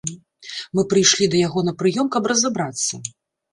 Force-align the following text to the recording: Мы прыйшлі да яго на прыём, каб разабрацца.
Мы 0.77 0.85
прыйшлі 0.93 1.27
да 1.35 1.43
яго 1.47 1.65
на 1.69 1.73
прыём, 1.83 2.11
каб 2.19 2.23
разабрацца. 2.35 2.93